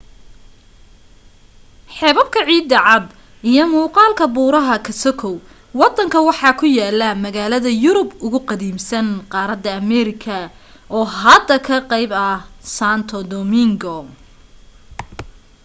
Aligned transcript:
xeebabka 1.95 2.39
ciida 2.49 2.79
cad 2.87 3.05
iyo 3.51 3.63
muuqaalka 3.73 4.25
buuraha 4.35 4.75
ka 4.85 4.93
sokow 5.03 5.35
wadanka 5.79 6.17
waxaa 6.27 6.57
ku 6.59 6.65
yaala 6.77 7.07
magaalada 7.23 7.71
yurub 7.83 8.09
ugu 8.25 8.39
qadiimsan 8.49 9.07
qaarada 9.31 9.69
america 9.83 10.37
oo 10.97 11.05
hadda 11.21 11.55
ka 11.67 11.77
qayb 11.91 12.11
ah 12.29 12.39
santo 12.75 13.17
domingo 13.33 13.97